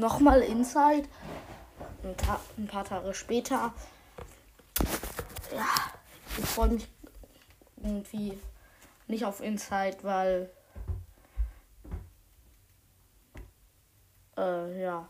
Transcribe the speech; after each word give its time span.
nochmal 0.00 0.40
Inside. 0.40 1.08
Ein, 2.02 2.16
ein, 2.56 2.66
paar 2.66 2.84
Tage 2.84 3.14
später. 3.14 3.72
Ja, 5.54 5.66
ich 6.38 6.44
freue 6.46 6.70
mich 6.70 6.88
irgendwie 7.76 8.38
nicht 9.06 9.24
auf 9.24 9.40
Inside, 9.40 9.98
weil. 10.02 10.50
Äh, 14.36 14.82
ja, 14.82 15.08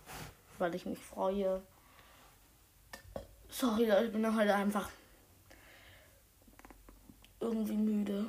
weil 0.58 0.74
ich 0.74 0.84
mich 0.84 0.98
freue. 0.98 1.62
Sorry, 3.48 3.90
ich 4.04 4.12
bin 4.12 4.36
heute 4.36 4.54
einfach 4.54 4.88
irgendwie 7.40 7.76
müde. 7.76 8.26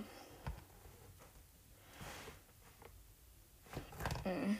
Mhm. 4.24 4.58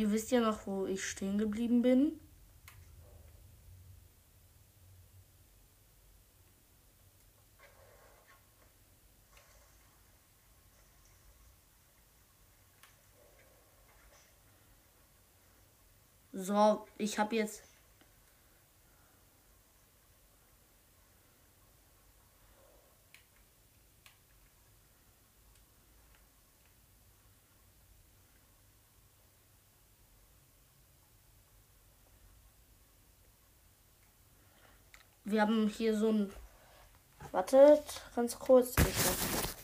Ihr 0.00 0.10
wisst 0.12 0.30
ja 0.30 0.40
noch, 0.40 0.66
wo 0.66 0.86
ich 0.86 1.04
stehen 1.04 1.36
geblieben 1.36 1.82
bin. 1.82 2.18
So, 16.32 16.86
ich 16.96 17.18
habe 17.18 17.36
jetzt 17.36 17.69
Wir 35.30 35.42
haben 35.42 35.68
hier 35.68 35.96
so 35.96 36.08
ein. 36.08 36.32
Wartet, 37.30 37.84
ganz 38.16 38.36
kurz. 38.36 38.70
Ich 38.70 39.59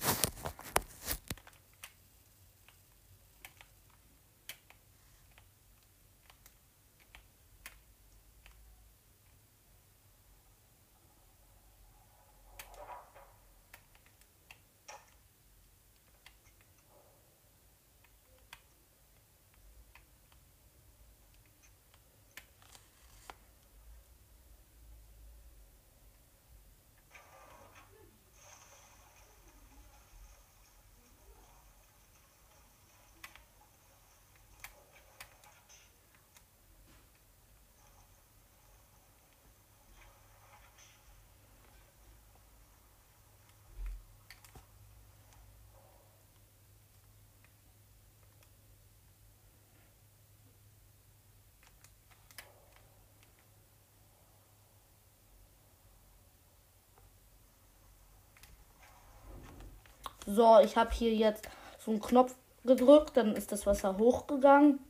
So, 60.27 60.59
ich 60.59 60.77
habe 60.77 60.91
hier 60.91 61.15
jetzt 61.15 61.49
so 61.79 61.93
einen 61.93 62.01
Knopf 62.01 62.35
gedrückt, 62.65 63.17
dann 63.17 63.37
ist 63.37 63.53
das 63.53 63.65
Wasser 63.65 63.97
hochgegangen. 63.97 64.81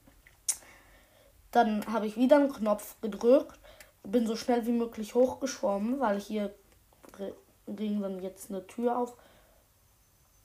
Dann 1.51 1.87
habe 1.93 2.07
ich 2.07 2.17
wieder 2.17 2.37
einen 2.37 2.53
Knopf 2.53 2.97
gedrückt, 3.03 3.59
bin 4.03 4.27
so 4.27 4.35
schnell 4.35 4.67
wie 4.67 4.73
möglich 4.73 5.15
hochgeschwommen, 5.15 6.01
weil 6.01 6.19
hier 6.19 6.55
ging 7.67 8.01
dann 8.01 8.23
jetzt 8.23 8.51
eine 8.51 8.67
Tür 8.67 8.99
auf. 8.99 9.15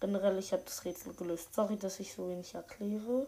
Generell, 0.02 0.38
ich 0.40 0.52
habe 0.52 0.64
das 0.66 0.84
Rätsel 0.84 1.14
gelöst. 1.14 1.54
Sorry, 1.54 1.78
dass 1.78 2.00
ich 2.00 2.14
so 2.14 2.28
wenig 2.30 2.54
erkläre. 2.54 3.28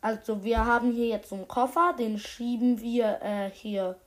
Also 0.00 0.42
wir 0.42 0.64
haben 0.64 0.92
hier 0.92 1.08
jetzt 1.08 1.28
so 1.28 1.36
einen 1.36 1.48
Koffer, 1.48 1.94
den 1.98 2.18
schieben 2.18 2.80
wir 2.80 3.20
äh, 3.20 3.50
hier 3.50 4.00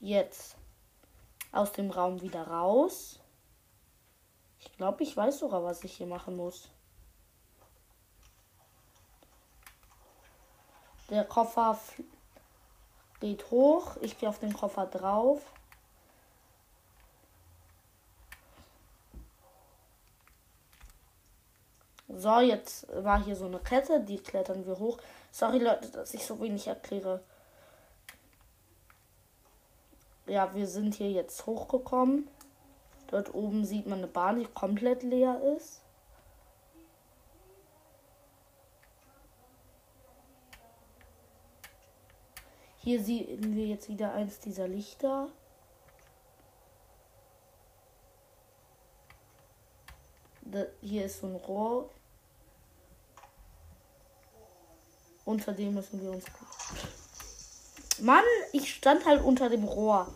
jetzt 0.00 0.56
aus 1.52 1.72
dem 1.72 1.90
Raum 1.90 2.20
wieder 2.20 2.48
raus. 2.48 3.20
Ich 4.58 4.72
glaube, 4.76 5.04
ich 5.04 5.16
weiß 5.16 5.38
sogar, 5.38 5.62
was 5.62 5.84
ich 5.84 5.96
hier 5.96 6.06
machen 6.06 6.36
muss. 6.36 6.68
Der 11.08 11.24
Koffer 11.24 11.78
geht 13.20 13.50
hoch. 13.52 13.96
Ich 14.00 14.18
gehe 14.18 14.28
auf 14.28 14.40
den 14.40 14.52
Koffer 14.52 14.86
drauf. 14.86 15.40
So, 22.08 22.38
jetzt 22.40 22.86
war 23.04 23.24
hier 23.24 23.34
so 23.34 23.46
eine 23.46 23.58
Kette, 23.58 24.00
die 24.00 24.18
klettern 24.18 24.66
wir 24.66 24.78
hoch. 24.78 24.98
Sorry 25.32 25.58
Leute, 25.58 25.90
dass 25.90 26.14
ich 26.14 26.24
so 26.24 26.40
wenig 26.40 26.66
erkläre. 26.66 27.20
Ja, 30.26 30.54
wir 30.54 30.66
sind 30.66 30.94
hier 30.94 31.10
jetzt 31.10 31.46
hochgekommen. 31.46 32.28
Dort 33.08 33.34
oben 33.34 33.64
sieht 33.64 33.86
man 33.86 33.98
eine 33.98 34.08
Bahn, 34.08 34.38
die 34.38 34.46
komplett 34.46 35.02
leer 35.02 35.40
ist. 35.56 35.82
Hier 42.78 43.02
sehen 43.02 43.56
wir 43.56 43.66
jetzt 43.66 43.88
wieder 43.88 44.12
eins 44.12 44.38
dieser 44.38 44.68
Lichter. 44.68 45.28
hier 50.80 51.06
ist 51.06 51.20
so 51.20 51.26
ein 51.26 51.36
Rohr. 51.36 51.90
Unter 55.26 55.52
dem 55.52 55.74
müssen 55.74 56.00
wir 56.00 56.12
uns. 56.12 56.24
Mann, 58.00 58.22
ich 58.52 58.72
stand 58.72 59.04
halt 59.04 59.22
unter 59.24 59.50
dem 59.50 59.64
Rohr. 59.64 60.06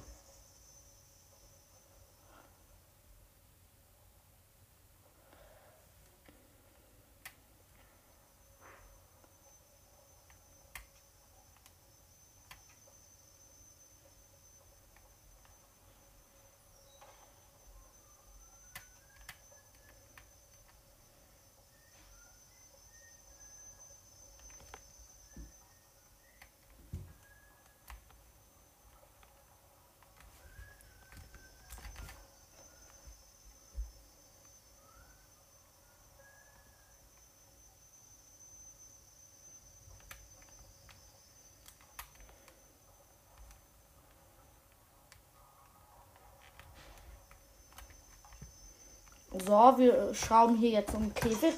So, 49.46 49.78
wir 49.78 50.12
schrauben 50.14 50.56
hier 50.56 50.70
jetzt 50.70 50.94
um 50.94 51.02
den 51.02 51.14
Käfig. 51.14 51.54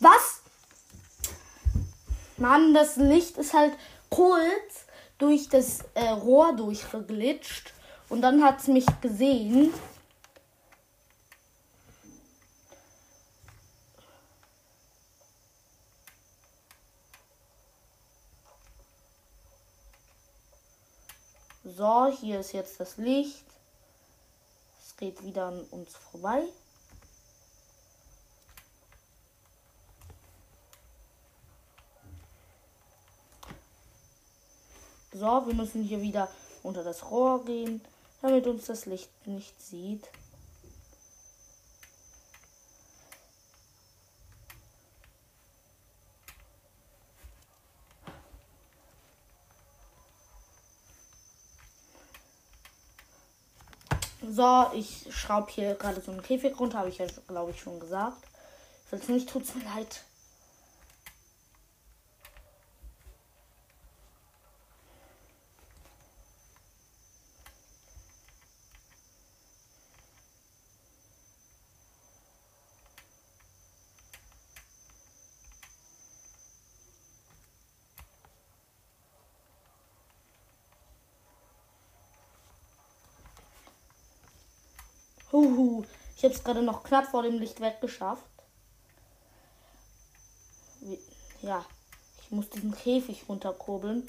Was? 0.00 0.40
Mann, 2.36 2.74
das 2.74 2.96
Licht 2.96 3.36
ist 3.36 3.54
halt 3.54 3.76
kurz 4.10 4.86
durch 5.18 5.48
das 5.48 5.80
äh, 5.94 6.08
Rohr 6.08 6.52
durchgeglitscht. 6.54 7.72
Und 8.08 8.22
dann 8.22 8.42
hat 8.42 8.60
es 8.60 8.66
mich 8.66 8.86
gesehen. 9.00 9.72
So, 21.64 22.06
hier 22.06 22.40
ist 22.40 22.52
jetzt 22.52 22.80
das 22.80 22.96
Licht. 22.96 23.44
Es 24.84 24.96
geht 24.96 25.22
wieder 25.24 25.46
an 25.46 25.60
uns 25.70 25.94
vorbei. 25.96 26.42
So, 35.18 35.46
wir 35.46 35.54
müssen 35.54 35.82
hier 35.82 36.02
wieder 36.02 36.28
unter 36.62 36.84
das 36.84 37.10
Rohr 37.10 37.42
gehen, 37.46 37.80
damit 38.20 38.46
uns 38.46 38.66
das 38.66 38.84
Licht 38.84 39.08
nicht 39.26 39.58
sieht. 39.62 40.06
So, 54.20 54.66
ich 54.74 55.06
schraube 55.08 55.50
hier 55.50 55.76
gerade 55.76 56.02
so 56.02 56.10
einen 56.10 56.22
Käfig 56.22 56.60
runter, 56.60 56.80
habe 56.80 56.90
ich 56.90 56.98
ja, 56.98 57.06
glaube 57.26 57.52
ich, 57.52 57.60
schon 57.62 57.80
gesagt. 57.80 58.22
Falls 58.90 59.08
nicht, 59.08 59.30
tut 59.30 59.44
es 59.44 59.54
mir 59.54 59.64
leid. 59.64 60.02
Huhu. 85.36 85.84
Ich 86.16 86.24
habe 86.24 86.32
es 86.32 86.42
gerade 86.42 86.62
noch 86.62 86.82
knapp 86.82 87.08
vor 87.08 87.22
dem 87.22 87.38
Licht 87.38 87.60
weggeschafft. 87.60 88.24
Ja, 91.42 91.62
ich 92.22 92.30
muss 92.30 92.48
diesen 92.48 92.74
Käfig 92.74 93.26
runterkurbeln. 93.28 94.08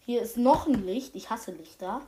Hier 0.00 0.22
ist 0.22 0.36
noch 0.36 0.66
ein 0.66 0.84
Licht. 0.84 1.14
Ich 1.14 1.30
hasse 1.30 1.52
Lichter. 1.52 2.02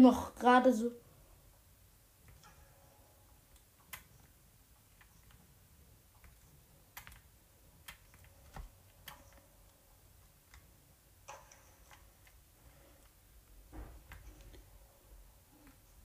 Noch 0.00 0.34
gerade 0.34 0.72
so. 0.72 0.90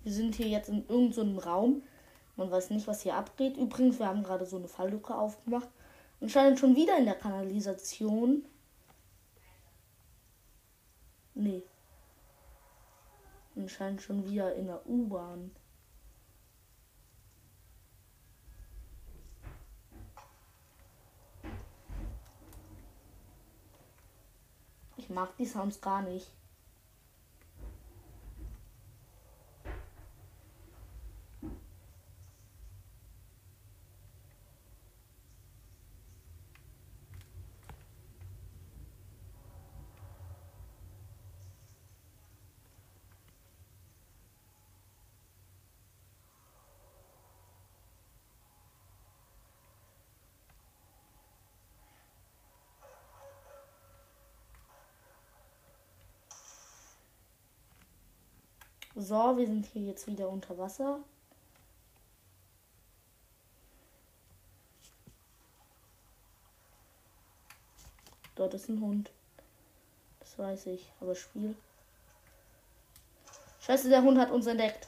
Wir 0.06 0.13
sind 0.13 0.36
hier 0.36 0.47
jetzt 0.47 0.69
in 0.69 0.88
irgendeinem 0.88 1.36
so 1.36 1.42
Raum. 1.42 1.83
Man 2.36 2.51
weiß 2.51 2.69
nicht, 2.69 2.86
was 2.86 3.01
hier 3.01 3.15
abgeht. 3.15 3.57
Übrigens, 3.57 3.97
wir 3.97 4.07
haben 4.07 4.21
gerade 4.21 4.45
so 4.45 4.57
eine 4.57 4.68
Falllücke 4.68 5.15
aufgemacht. 5.15 5.68
Anscheinend 6.21 6.59
schon 6.59 6.75
wieder 6.75 6.97
in 7.00 7.06
der 7.06 7.15
Kanalisation. 7.15 8.45
Nee. 11.33 11.63
Anscheinend 13.56 14.02
schon 14.02 14.25
wieder 14.25 14.54
in 14.56 14.68
der 14.68 14.86
U-Bahn. 14.86 15.52
Ich 24.98 25.10
mag 25.10 25.36
die 25.38 25.46
Sounds 25.46 25.80
gar 25.81 26.02
nicht. 26.02 26.31
So, 58.97 59.37
wir 59.37 59.45
sind 59.45 59.66
hier 59.66 59.81
jetzt 59.81 60.07
wieder 60.07 60.30
unter 60.30 60.57
Wasser. 60.57 60.99
Dort 68.35 68.54
ist 68.54 68.69
ein 68.69 68.80
Hund. 68.80 69.11
Das 70.21 70.40
weiß 70.40 70.68
ich. 70.68 70.90
Aber 71.02 71.14
Spiel. 71.14 71.56
Scheiße, 73.59 73.90
der 73.90 74.02
Hund 74.02 74.18
hat 74.18 74.31
uns 74.31 74.47
entdeckt. 74.47 74.87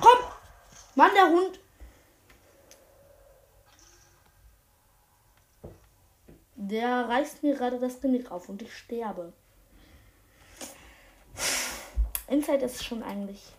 Komm! 0.00 0.18
Mann, 0.94 1.10
der 1.14 1.28
Hund! 1.28 1.60
Der 6.54 7.06
reißt 7.06 7.42
mir 7.42 7.54
gerade 7.54 7.78
das 7.78 8.00
Genick 8.00 8.30
auf 8.30 8.48
und 8.48 8.62
ich 8.62 8.74
sterbe. 8.74 9.34
Inside 12.28 12.64
ist 12.64 12.84
schon 12.84 13.02
eigentlich. 13.02 13.52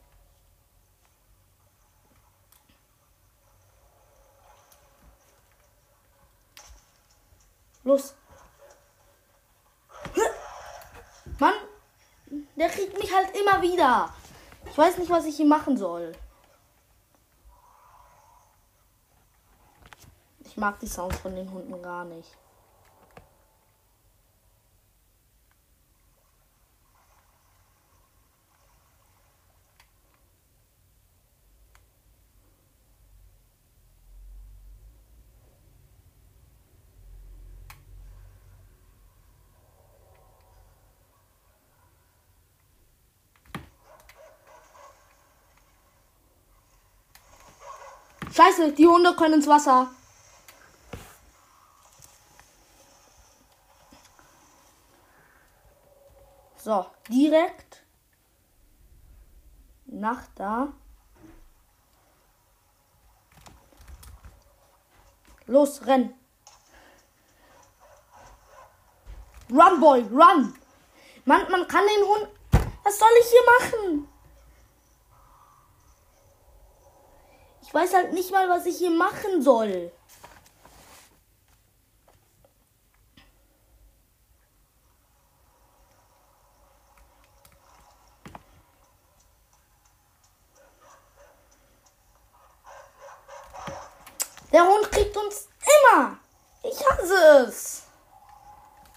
Los. 7.84 8.16
Mann, 11.40 11.54
der 12.56 12.70
kriegt 12.70 12.98
mich 12.98 13.14
halt 13.14 13.36
immer 13.36 13.62
wieder. 13.62 14.14
Ich 14.66 14.78
weiß 14.78 14.98
nicht, 14.98 15.10
was 15.10 15.26
ich 15.26 15.36
hier 15.36 15.46
machen 15.46 15.78
soll. 15.78 16.14
Ich 20.40 20.58
mag 20.58 20.80
die 20.80 20.88
Sounds 20.88 21.18
von 21.18 21.36
den 21.36 21.52
Hunden 21.52 21.82
gar 21.82 22.06
nicht. 22.06 22.36
Scheiße, 48.36 48.74
die 48.74 48.86
Hunde 48.86 49.16
können 49.16 49.36
ins 49.36 49.48
Wasser. 49.48 49.90
So, 56.58 56.86
direkt 57.08 57.86
nach 59.86 60.24
da. 60.36 60.74
Los, 65.46 65.86
renn. 65.86 66.14
Run, 69.50 69.80
Boy, 69.80 70.02
run. 70.12 70.54
Man, 71.24 71.50
man 71.52 71.68
kann 71.70 71.86
den 71.86 72.06
Hund. 72.06 72.28
Was 72.84 73.00
soll 73.00 73.08
ich 73.22 73.28
hier 73.30 73.42
machen? 73.60 74.15
Weiß 77.76 77.94
halt 77.94 78.14
nicht 78.14 78.32
mal, 78.32 78.48
was 78.48 78.66
ich 78.66 78.78
hier 78.78 78.90
machen 78.90 79.42
soll. 79.42 79.92
Der 94.54 94.66
Hund 94.66 94.90
kriegt 94.90 95.18
uns 95.18 95.50
immer. 95.92 96.18
Ich 96.64 96.80
hasse 96.90 97.46
es. 97.46 97.84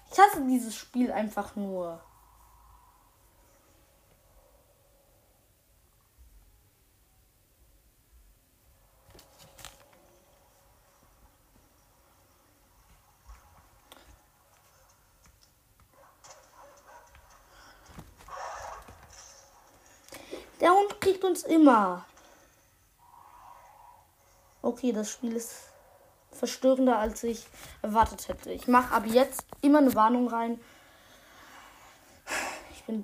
Ich 0.09 0.17
hasse 0.17 0.41
dieses 0.47 0.73
Spiel 0.73 1.11
einfach 1.11 1.57
nur. 1.57 2.01
Der 20.59 20.71
Hund 20.71 20.99
kriegt 20.99 21.23
uns 21.23 21.43
immer. 21.43 22.05
Okay, 24.61 24.91
das 24.91 25.09
Spiel 25.09 25.35
ist 25.35 25.53
verstörender, 26.31 26.99
als 26.99 27.23
ich 27.23 27.47
erwartet 27.81 28.27
hätte. 28.27 28.51
Ich 28.51 28.67
mache 28.67 28.93
ab 28.93 29.03
jetzt 29.05 29.45
immer 29.61 29.79
eine 29.79 29.95
Warnung 29.95 30.27
rein. 30.27 30.59
Ich 32.73 32.83
bin 32.83 33.03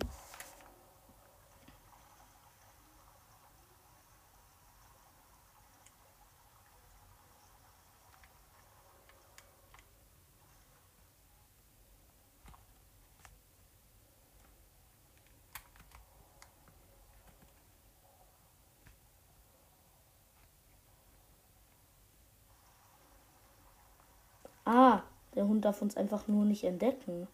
der 25.45 25.49
Hund 25.49 25.65
darf 25.65 25.81
uns 25.83 25.95
einfach 25.95 26.27
nur 26.27 26.43
nicht 26.43 26.63
entdecken. 26.63 27.27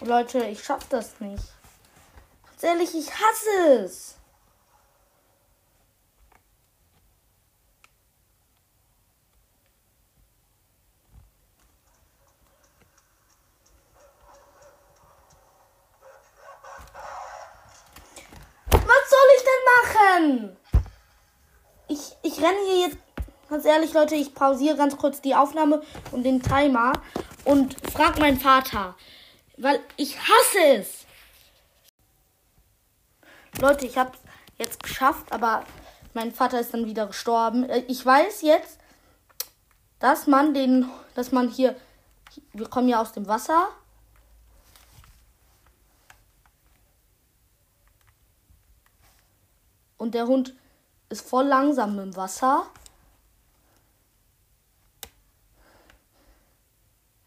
Leute, 0.00 0.44
ich 0.44 0.62
schaff 0.62 0.86
das 0.90 1.20
nicht. 1.20 1.42
Ganz 2.44 2.62
ehrlich, 2.62 2.94
ich 2.94 3.10
hasse 3.10 3.82
es. 3.82 4.16
Was 18.70 19.10
soll 19.10 19.28
ich 19.36 19.44
denn 19.44 19.62
machen? 19.74 20.56
Ich, 21.88 22.16
ich 22.22 22.42
renne 22.42 22.58
hier 22.66 22.88
jetzt, 22.88 22.98
ganz 23.48 23.64
ehrlich, 23.64 23.92
Leute, 23.94 24.14
ich 24.14 24.34
pausiere 24.34 24.76
ganz 24.76 24.96
kurz 24.98 25.22
die 25.22 25.34
Aufnahme 25.34 25.82
und 26.12 26.22
den 26.22 26.42
Timer 26.42 26.92
und 27.44 27.76
frag 27.92 28.18
meinen 28.18 28.38
Vater. 28.38 28.94
Weil 29.56 29.80
ich 29.96 30.18
hasse 30.18 30.64
es. 30.78 31.06
Leute, 33.58 33.86
ich 33.86 33.96
habe 33.96 34.12
jetzt 34.58 34.82
geschafft, 34.82 35.32
aber 35.32 35.64
mein 36.12 36.32
Vater 36.32 36.60
ist 36.60 36.74
dann 36.74 36.86
wieder 36.86 37.06
gestorben. 37.06 37.64
Äh, 37.64 37.84
ich 37.88 38.04
weiß 38.04 38.42
jetzt, 38.42 38.78
dass 39.98 40.26
man 40.26 40.52
den, 40.52 40.90
dass 41.14 41.32
man 41.32 41.48
hier, 41.48 41.76
wir 42.52 42.68
kommen 42.68 42.88
ja 42.88 43.00
aus 43.00 43.12
dem 43.12 43.26
Wasser. 43.26 43.68
Und 49.96 50.14
der 50.14 50.26
Hund 50.26 50.54
ist 51.08 51.26
voll 51.26 51.46
langsam 51.46 51.98
im 51.98 52.14
Wasser. 52.14 52.66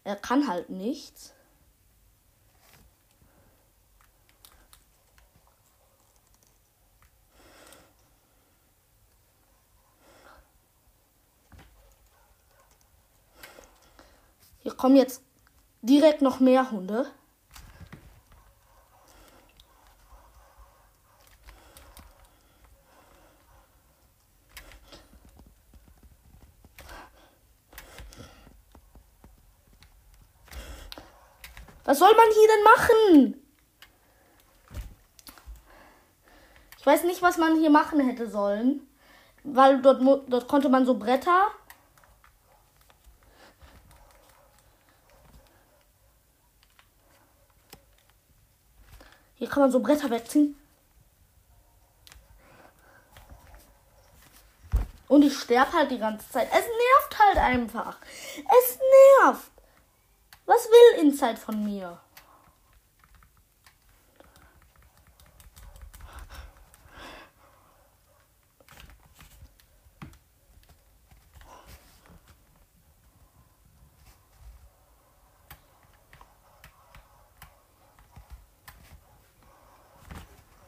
Er 0.04 0.16
kann 0.16 0.46
halt 0.46 0.70
nichts. 0.70 1.34
Kommen 14.80 14.96
jetzt 14.96 15.22
direkt 15.82 16.22
noch 16.22 16.40
mehr 16.40 16.70
Hunde. 16.70 17.06
Was 31.84 31.98
soll 31.98 32.14
man 32.14 32.26
hier 32.32 32.48
denn 32.48 32.64
machen? 32.64 33.44
Ich 36.78 36.86
weiß 36.86 37.04
nicht, 37.04 37.20
was 37.20 37.36
man 37.36 37.58
hier 37.58 37.68
machen 37.68 38.00
hätte 38.00 38.30
sollen. 38.30 38.88
Weil 39.44 39.82
dort, 39.82 40.00
dort 40.28 40.48
konnte 40.48 40.70
man 40.70 40.86
so 40.86 40.94
Bretter 40.94 41.50
Hier 49.40 49.48
kann 49.48 49.62
man 49.62 49.72
so 49.72 49.80
Bretter 49.80 50.10
wegziehen. 50.10 50.54
Und 55.08 55.22
ich 55.22 55.34
sterbe 55.36 55.72
halt 55.72 55.90
die 55.90 55.98
ganze 55.98 56.30
Zeit. 56.30 56.46
Es 56.50 56.66
nervt 56.66 57.18
halt 57.18 57.38
einfach. 57.38 57.96
Es 58.36 58.78
nervt. 59.22 59.50
Was 60.44 60.68
will 60.68 61.00
Inside 61.00 61.38
von 61.38 61.64
mir? 61.64 61.98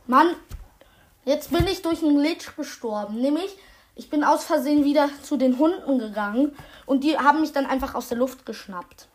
Mann, 0.06 0.34
jetzt 1.24 1.50
bin 1.50 1.66
ich 1.66 1.82
durch 1.82 2.02
einen 2.02 2.18
Glitch 2.18 2.56
gestorben. 2.56 3.20
Nämlich, 3.20 3.56
ich 3.94 4.10
bin 4.10 4.24
aus 4.24 4.44
Versehen 4.44 4.84
wieder 4.84 5.08
zu 5.22 5.36
den 5.36 5.58
Hunden 5.58 5.98
gegangen 5.98 6.56
und 6.86 7.04
die 7.04 7.18
haben 7.18 7.40
mich 7.40 7.52
dann 7.52 7.66
einfach 7.66 7.94
aus 7.94 8.08
der 8.08 8.18
Luft 8.18 8.44
geschnappt. 8.44 9.08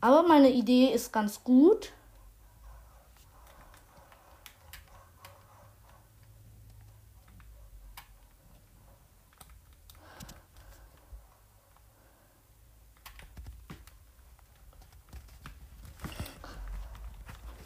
Aber 0.00 0.22
meine 0.22 0.50
Idee 0.50 0.92
ist 0.92 1.12
ganz 1.12 1.42
gut. 1.42 1.92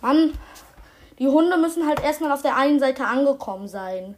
Mann, 0.00 0.32
die 1.20 1.28
Hunde 1.28 1.58
müssen 1.58 1.86
halt 1.86 2.00
erstmal 2.00 2.32
auf 2.32 2.40
der 2.40 2.56
einen 2.56 2.80
Seite 2.80 3.06
angekommen 3.06 3.68
sein. 3.68 4.16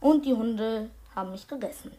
Und 0.00 0.26
die 0.26 0.34
Hunde 0.34 0.90
haben 1.14 1.30
mich 1.30 1.46
gegessen. 1.46 1.92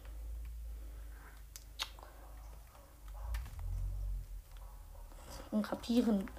Und 5.52 5.64
kapieren 5.64 6.30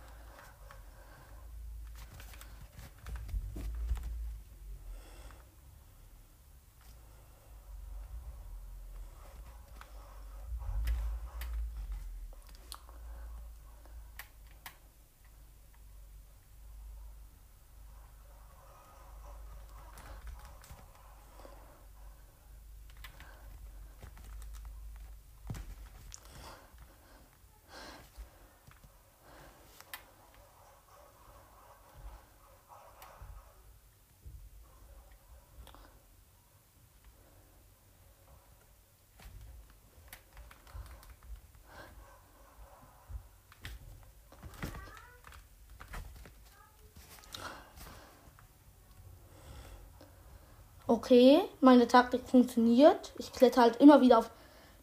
Okay, 50.90 51.42
meine 51.60 51.86
Taktik 51.86 52.26
funktioniert. 52.26 53.12
Ich 53.18 53.30
kletter 53.30 53.60
halt 53.60 53.76
immer 53.76 54.00
wieder 54.00 54.16
auf 54.16 54.30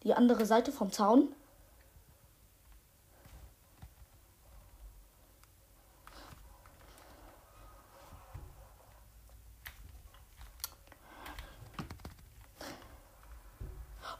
die 0.04 0.14
andere 0.14 0.46
Seite 0.46 0.72
vom 0.72 0.92
Zaun. 0.92 1.34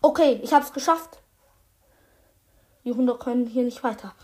Okay, 0.02 0.40
ich 0.42 0.54
habe 0.54 0.66
es 0.66 0.74
geschafft. 0.74 1.20
Die 2.84 2.94
Hunde 2.94 3.16
können 3.20 3.46
hier 3.46 3.64
nicht 3.64 3.84
weiter. 3.84 4.16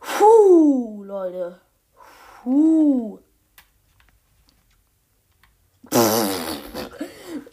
Puh, 0.00 1.04
Leute. 1.04 1.60
Puh. 2.42 3.20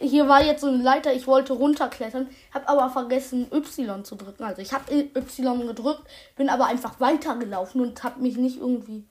Hier 0.00 0.28
war 0.28 0.44
jetzt 0.44 0.60
so 0.60 0.68
eine 0.68 0.82
Leiter, 0.82 1.12
ich 1.12 1.26
wollte 1.26 1.52
runterklettern, 1.52 2.28
habe 2.52 2.68
aber 2.68 2.90
vergessen 2.90 3.50
Y 3.52 4.04
zu 4.04 4.16
drücken. 4.16 4.44
Also 4.44 4.62
ich 4.62 4.72
habe 4.72 4.92
Y 4.92 5.66
gedrückt, 5.66 6.02
bin 6.36 6.48
aber 6.48 6.66
einfach 6.66 7.00
weitergelaufen 7.00 7.80
und 7.80 8.02
habe 8.04 8.20
mich 8.20 8.36
nicht 8.36 8.58
irgendwie 8.58 9.04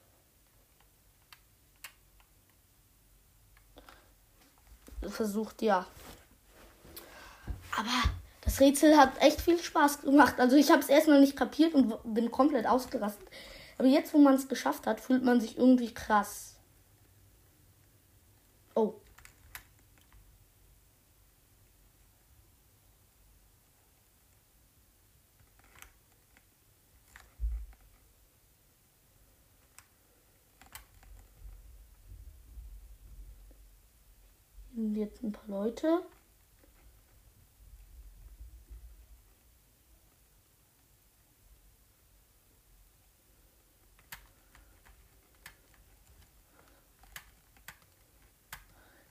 versucht, 5.09 5.61
ja. 5.61 5.85
Aber 7.77 7.89
das 8.41 8.59
Rätsel 8.59 8.97
hat 8.97 9.21
echt 9.21 9.41
viel 9.41 9.59
Spaß 9.59 10.01
gemacht. 10.01 10.39
Also 10.39 10.55
ich 10.55 10.71
habe 10.71 10.81
es 10.81 10.89
erstmal 10.89 11.19
nicht 11.19 11.35
kapiert 11.35 11.73
und 11.73 11.93
bin 12.13 12.31
komplett 12.31 12.65
ausgerastet. 12.65 13.27
Aber 13.77 13.87
jetzt, 13.87 14.13
wo 14.13 14.17
man 14.17 14.35
es 14.35 14.47
geschafft 14.47 14.87
hat, 14.87 14.99
fühlt 14.99 15.23
man 15.23 15.39
sich 15.39 15.57
irgendwie 15.57 15.93
krass. 15.93 16.55
Oh. 18.75 18.95
Jetzt 34.97 35.23
ein 35.23 35.31
paar 35.31 35.47
Leute. 35.47 36.01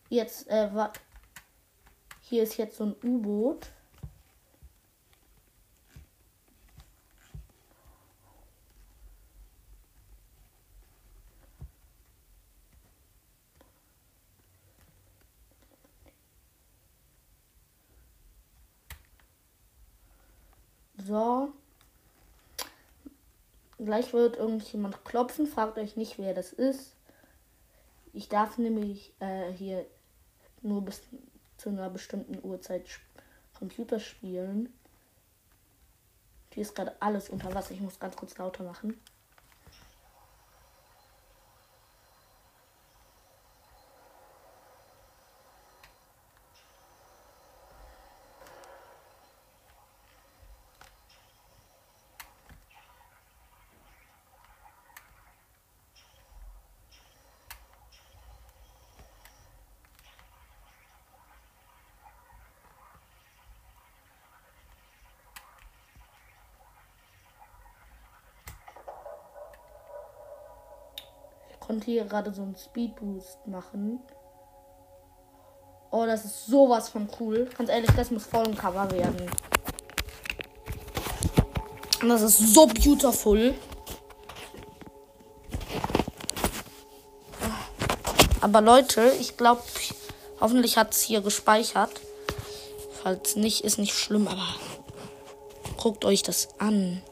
Jetzt, 0.08 0.48
äh, 0.48 0.72
war, 0.72 0.92
hier 2.20 2.42
ist 2.44 2.56
jetzt 2.56 2.76
so 2.76 2.84
ein 2.86 2.96
U-Boot. 3.02 3.72
So. 21.06 21.52
Gleich 23.78 24.12
wird 24.12 24.36
irgendjemand 24.36 25.04
klopfen. 25.04 25.46
Fragt 25.46 25.78
euch 25.78 25.96
nicht, 25.96 26.18
wer 26.18 26.34
das 26.34 26.52
ist. 26.52 26.94
Ich 28.12 28.28
darf 28.28 28.58
nämlich 28.58 29.12
äh, 29.20 29.52
hier 29.52 29.84
nur 30.62 30.82
bis 30.82 31.02
zu 31.58 31.68
einer 31.68 31.90
bestimmten 31.90 32.44
Uhrzeit 32.44 32.84
Computer 33.58 34.00
spielen. 34.00 34.72
Hier 36.52 36.62
ist 36.62 36.74
gerade 36.74 36.96
alles 37.00 37.28
unter 37.28 37.54
Wasser. 37.54 37.72
Ich 37.72 37.80
muss 37.80 38.00
ganz 38.00 38.16
kurz 38.16 38.36
lauter 38.38 38.64
machen. 38.64 38.98
Konnte 71.66 71.86
hier 71.86 72.04
gerade 72.04 72.32
so 72.32 72.42
einen 72.42 72.56
Speedboost 72.56 73.46
machen. 73.46 74.00
Oh, 75.90 76.06
das 76.06 76.24
ist 76.24 76.46
sowas 76.46 76.88
von 76.88 77.08
cool. 77.18 77.48
Ganz 77.56 77.70
ehrlich, 77.70 77.90
das 77.96 78.10
muss 78.10 78.26
voll 78.26 78.44
ein 78.44 78.56
Cover 78.56 78.90
werden. 78.90 79.30
Und 82.02 82.08
das 82.08 82.22
ist 82.22 82.54
so 82.54 82.66
beautiful. 82.66 83.54
Aber 88.40 88.60
Leute, 88.60 89.12
ich 89.20 89.36
glaube, 89.36 89.62
hoffentlich 90.40 90.76
hat 90.76 90.92
es 90.92 91.00
hier 91.00 91.20
gespeichert. 91.20 91.90
Falls 93.02 93.34
nicht, 93.34 93.64
ist 93.64 93.78
nicht 93.78 93.94
schlimm, 93.94 94.28
aber 94.28 94.46
guckt 95.76 96.04
euch 96.04 96.22
das 96.22 96.48
an. 96.58 97.02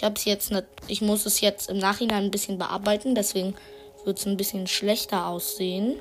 Ich 0.00 0.04
habe 0.04 0.14
es 0.14 0.24
jetzt 0.24 0.50
nicht, 0.50 0.64
ich 0.88 1.02
muss 1.02 1.26
es 1.26 1.42
jetzt 1.42 1.68
im 1.68 1.76
Nachhinein 1.76 2.24
ein 2.24 2.30
bisschen 2.30 2.56
bearbeiten, 2.56 3.14
deswegen 3.14 3.54
wird 4.06 4.18
es 4.18 4.24
ein 4.24 4.38
bisschen 4.38 4.66
schlechter 4.66 5.26
aussehen. 5.26 6.00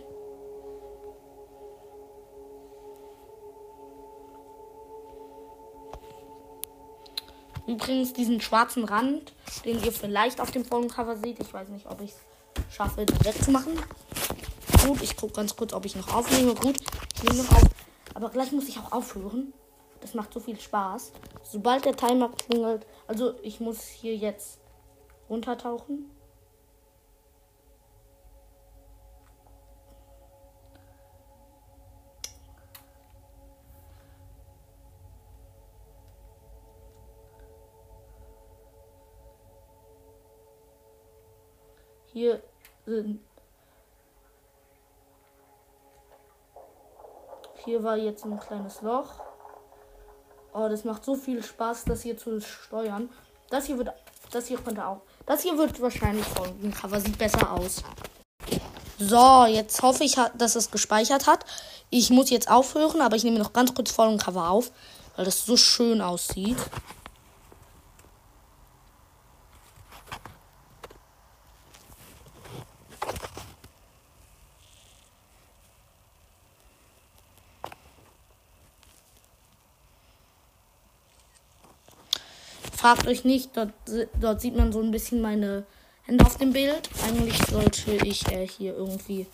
Übrigens 7.68 8.14
diesen 8.14 8.40
schwarzen 8.40 8.86
Rand, 8.86 9.34
den 9.66 9.84
ihr 9.84 9.92
vielleicht 9.92 10.40
auf 10.40 10.52
dem 10.52 10.64
Folgencover 10.64 11.18
seht, 11.18 11.42
ich 11.42 11.54
weiß 11.54 11.68
nicht, 11.68 11.86
ob 11.86 12.00
ich 12.00 12.12
es 12.12 12.74
schaffe, 12.74 13.06
den 13.06 13.26
wegzumachen. 13.26 13.74
Gut, 14.86 15.02
ich 15.02 15.18
gucke 15.18 15.34
ganz 15.34 15.58
kurz, 15.58 15.74
ob 15.74 15.84
ich 15.84 15.98
noch 15.98 16.16
aufnehme. 16.16 16.56
Gut, 16.56 16.78
ich 17.18 17.24
nehme 17.24 17.44
noch 17.44 17.52
auf. 17.52 17.64
Aber 18.14 18.30
gleich 18.30 18.54
muss 18.54 18.70
ich 18.70 18.80
auch 18.80 18.94
aufhören. 18.94 19.52
Das 20.02 20.14
macht 20.14 20.34
so 20.34 20.40
viel 20.40 20.60
Spaß. 20.60 21.12
Sobald 21.44 21.86
der 21.86 21.96
Timer 21.96 22.30
klingelt, 22.30 22.86
also 23.08 23.36
ich 23.42 23.60
muss 23.60 23.84
hier 23.86 24.16
jetzt 24.16 24.60
runtertauchen. 25.30 26.10
Hier 42.12 42.42
sind 42.86 43.22
hier 47.64 47.84
war 47.84 47.98
jetzt 47.98 48.26
ein 48.26 48.40
kleines 48.40 48.82
Loch. 48.82 49.29
Oh, 50.54 50.68
das 50.68 50.84
macht 50.84 51.06
so 51.06 51.16
viel 51.16 51.44
Spaß, 51.44 51.86
das 51.86 52.02
hier 52.02 52.18
zu 52.18 52.42
steuern. 52.42 53.10
Das 53.50 53.66
hier 53.66 53.78
wird. 53.78 53.90
Das 54.32 54.48
hier 54.48 54.58
könnte 54.58 54.86
auch. 54.86 55.02
Das 55.26 55.42
hier 55.42 55.58
wird 55.58 55.80
wahrscheinlich 55.82 56.26
folgen. 56.26 56.72
Cover 56.72 57.00
sieht 57.00 57.18
besser 57.18 57.52
aus. 57.52 57.84
So, 59.00 59.46
jetzt 59.46 59.82
hoffe 59.82 60.04
ich, 60.04 60.18
dass 60.38 60.56
es 60.56 60.72
gespeichert 60.72 61.26
hat. 61.26 61.46
Ich 61.90 62.10
muss 62.10 62.30
jetzt 62.30 62.50
aufhören, 62.50 63.02
aber 63.02 63.16
ich 63.16 63.24
nehme 63.24 63.40
noch 63.40 63.54
ganz 63.54 63.74
kurz 63.74 63.92
vollen 63.92 64.18
Cover 64.18 64.50
auf, 64.50 64.72
weil 65.16 65.26
das 65.26 65.46
so 65.46 65.56
schön 65.56 66.02
aussieht. 66.02 66.58
Fragt 82.80 83.08
euch 83.08 83.26
nicht, 83.26 83.58
dort, 83.58 83.74
dort 84.22 84.40
sieht 84.40 84.56
man 84.56 84.72
so 84.72 84.80
ein 84.80 84.90
bisschen 84.90 85.22
meine 85.22 85.66
Hände 86.04 86.26
auf 86.26 86.38
dem 86.38 86.54
Bild. 86.54 86.90
Eigentlich 87.06 87.38
sollte 87.48 87.92
ich 87.92 88.26
äh, 88.32 88.48
hier 88.48 88.74
irgendwie 88.74 89.28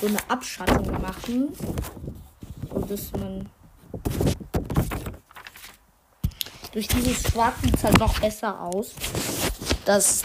so 0.00 0.06
eine 0.06 0.18
Abschattung 0.30 0.98
machen. 1.02 1.54
So 2.72 2.80
dass 2.80 3.12
man 3.12 3.50
durch 6.72 6.88
dieses 6.88 7.30
Schwarz 7.30 7.60
sieht 7.60 7.76
es 7.76 7.84
halt 7.84 7.98
noch 7.98 8.18
besser 8.20 8.58
aus. 8.58 8.94
Das, 9.84 10.22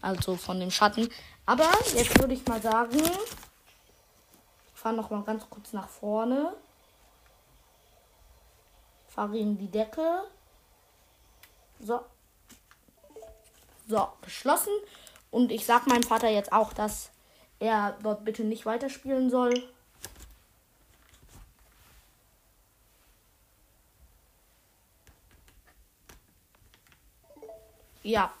also 0.00 0.36
von 0.36 0.60
dem 0.60 0.70
Schatten. 0.70 1.08
Aber 1.44 1.68
jetzt 1.96 2.16
würde 2.20 2.34
ich 2.34 2.46
mal 2.46 2.62
sagen, 2.62 3.00
ich 3.00 4.80
fahre 4.80 4.94
noch 4.94 5.10
mal 5.10 5.24
ganz 5.24 5.42
kurz 5.50 5.72
nach 5.72 5.88
vorne. 5.88 6.52
Fahre 9.08 9.36
in 9.36 9.58
die 9.58 9.68
Decke. 9.68 10.22
So. 11.82 12.00
So, 13.88 14.08
geschlossen. 14.22 14.72
Und 15.30 15.50
ich 15.50 15.64
sag 15.66 15.86
meinem 15.86 16.02
Vater 16.02 16.28
jetzt 16.28 16.52
auch, 16.52 16.72
dass 16.72 17.10
er 17.58 17.96
dort 18.02 18.24
bitte 18.24 18.44
nicht 18.44 18.66
weiterspielen 18.66 19.30
soll. 19.30 19.54
Ja. 28.02 28.32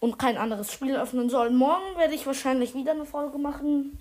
Und 0.00 0.18
kein 0.18 0.36
anderes 0.36 0.72
Spiel 0.72 0.96
öffnen 0.96 1.30
soll. 1.30 1.50
Morgen 1.50 1.96
werde 1.96 2.14
ich 2.14 2.26
wahrscheinlich 2.26 2.74
wieder 2.74 2.92
eine 2.92 3.06
Folge 3.06 3.38
machen. 3.38 3.98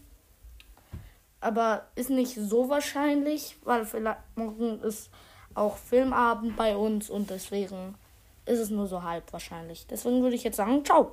Aber 1.39 1.87
ist 1.95 2.09
nicht 2.09 2.35
so 2.35 2.69
wahrscheinlich, 2.69 3.57
weil 3.63 3.85
vielleicht 3.85 4.19
morgen 4.35 4.81
ist 4.81 5.09
auch 5.55 5.77
Filmabend 5.77 6.55
bei 6.55 6.75
uns 6.75 7.09
und 7.09 7.29
deswegen 7.29 7.95
ist 8.45 8.59
es 8.59 8.69
nur 8.69 8.87
so 8.87 9.03
halb 9.03 9.31
wahrscheinlich. 9.31 9.85
Deswegen 9.87 10.21
würde 10.21 10.35
ich 10.35 10.43
jetzt 10.43 10.57
sagen, 10.57 10.83
ciao. 10.83 11.11